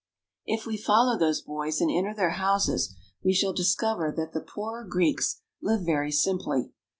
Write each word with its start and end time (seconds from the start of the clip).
If 0.47 0.65
we 0.65 0.77
follow 0.77 1.15
those 1.15 1.43
boys 1.43 1.79
and 1.79 1.91
enter 1.91 2.15
their 2.15 2.31
houses, 2.31 2.95
we 3.23 3.33
shall 3.35 3.53
discover 3.53 4.11
that 4.17 4.33
the 4.33 4.41
poorer 4.41 4.83
Greeks 4.83 5.41
live 5.61 5.81
very 5.85 6.11
simply. 6.11 6.71